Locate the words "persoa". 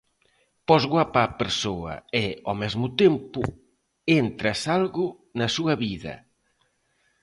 1.39-1.93